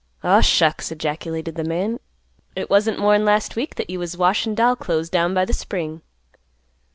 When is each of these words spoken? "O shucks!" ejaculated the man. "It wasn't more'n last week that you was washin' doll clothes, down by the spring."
"O 0.23 0.41
shucks!" 0.41 0.91
ejaculated 0.91 1.53
the 1.53 1.63
man. 1.63 1.99
"It 2.55 2.71
wasn't 2.71 2.97
more'n 2.97 3.23
last 3.23 3.55
week 3.55 3.75
that 3.75 3.91
you 3.91 3.99
was 3.99 4.17
washin' 4.17 4.55
doll 4.55 4.75
clothes, 4.75 5.11
down 5.11 5.35
by 5.35 5.45
the 5.45 5.53
spring." 5.53 6.01